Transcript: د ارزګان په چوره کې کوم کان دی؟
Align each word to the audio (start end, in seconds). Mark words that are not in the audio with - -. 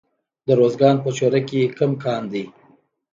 د 0.45 0.47
ارزګان 0.57 0.95
په 1.03 1.09
چوره 1.17 1.41
کې 1.49 1.61
کوم 1.77 1.91
کان 2.03 2.23
دی؟ 2.31 2.43